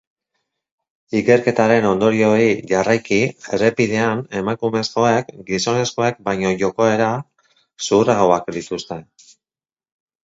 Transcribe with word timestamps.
Ikerketaren 1.17 1.87
ondorioei 1.89 2.47
jarraiki, 2.71 3.19
errepidean 3.57 4.23
emakumezkoek 4.41 5.29
gizonezkoek 5.51 6.19
baino 6.31 6.55
jokaera 6.65 7.11
zuhurragoak 7.89 8.53
dituzte. 8.59 9.03